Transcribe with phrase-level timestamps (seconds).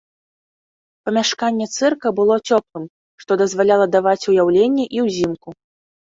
[1.09, 2.85] Памяшканне цырка было цёплым,
[3.25, 5.49] што дазваляла даваць уяўленні і ўзімку.